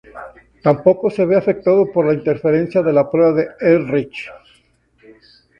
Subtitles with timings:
[0.63, 4.25] Tampoco se ve afectado por la interferencia de la prueba de Ehrlich.